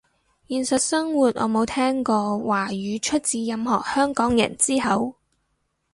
[0.49, 5.13] 現實生活我冇聽過華語出自任何香港人之口